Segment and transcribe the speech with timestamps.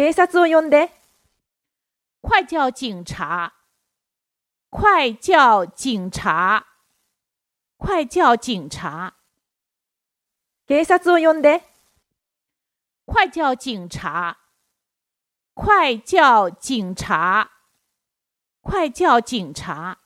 [0.00, 0.90] 警察を呼んで。
[2.22, 3.52] 快叫警察！
[4.70, 6.64] 快叫警察！
[7.76, 9.12] 快叫警察！
[10.66, 11.62] 警察を呼んで。
[13.04, 14.36] 快叫警察！
[15.52, 17.50] 快叫警察！
[18.62, 19.98] 快叫警察！